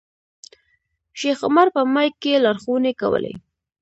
[1.19, 3.33] شیخ عمر په مایک کې لارښوونې کولې.